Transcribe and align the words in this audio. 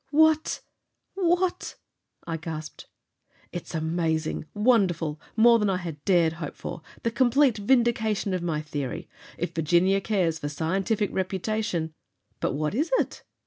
"What 0.09 0.63
what" 1.13 1.75
I 2.25 2.35
gasped. 2.35 2.87
"It's 3.51 3.75
amazing! 3.75 4.47
Wonderful! 4.55 5.21
More 5.35 5.59
than 5.59 5.69
I 5.69 5.77
had 5.77 6.03
dared 6.05 6.33
hope 6.33 6.55
for! 6.55 6.81
The 7.03 7.11
complete 7.11 7.59
vindication 7.59 8.33
of 8.33 8.41
my 8.41 8.63
theory! 8.63 9.07
If 9.37 9.53
Virginia 9.53 10.01
cares 10.01 10.39
for 10.39 10.49
scientific 10.49 11.11
reputation" 11.13 11.93
"But 12.41 12.53
what 12.53 12.73
is 12.73 12.89
it?" 12.97 13.21